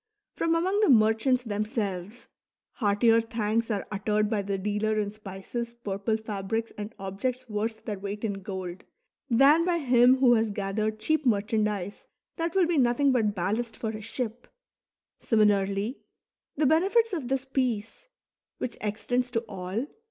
[0.35, 2.27] from among the merchants themselves,
[2.71, 7.99] heartier thanks are uttered by the dealer in spices, purple fabrics, and objects worth their
[7.99, 8.83] weight in gold,
[9.29, 13.91] than by him who has gathered cheap merchandise that will be nothing but ballast for
[13.91, 14.47] his ship;
[15.19, 15.99] similarly,
[16.55, 18.07] the benefits of this peace,
[18.57, 19.85] which extends to all.